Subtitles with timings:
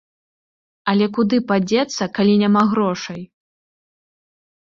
[0.93, 3.21] Але куды падзецца, калі няма грошай?